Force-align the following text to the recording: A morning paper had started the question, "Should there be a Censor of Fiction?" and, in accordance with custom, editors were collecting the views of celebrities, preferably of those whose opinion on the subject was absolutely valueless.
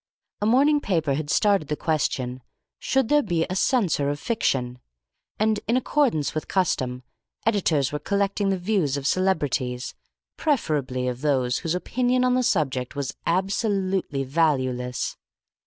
A 0.41 0.47
morning 0.47 0.81
paper 0.81 1.13
had 1.13 1.29
started 1.29 1.67
the 1.67 1.75
question, 1.75 2.41
"Should 2.79 3.07
there 3.07 3.21
be 3.21 3.45
a 3.47 3.55
Censor 3.55 4.09
of 4.09 4.19
Fiction?" 4.19 4.79
and, 5.37 5.59
in 5.67 5.77
accordance 5.77 6.33
with 6.33 6.47
custom, 6.47 7.03
editors 7.45 7.91
were 7.91 7.99
collecting 7.99 8.49
the 8.49 8.57
views 8.57 8.97
of 8.97 9.05
celebrities, 9.05 9.93
preferably 10.37 11.07
of 11.07 11.21
those 11.21 11.59
whose 11.59 11.75
opinion 11.75 12.23
on 12.25 12.33
the 12.33 12.41
subject 12.41 12.95
was 12.95 13.15
absolutely 13.27 14.23
valueless. 14.23 15.17